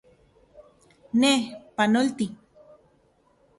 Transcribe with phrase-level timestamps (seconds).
[1.21, 1.33] Ne,
[1.75, 2.25] ¡panolti!